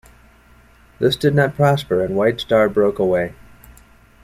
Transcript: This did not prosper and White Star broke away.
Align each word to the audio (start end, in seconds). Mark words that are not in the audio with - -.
This 0.97 1.15
did 1.15 1.35
not 1.35 1.53
prosper 1.53 2.03
and 2.03 2.15
White 2.15 2.39
Star 2.41 2.67
broke 2.67 2.97
away. 2.97 3.35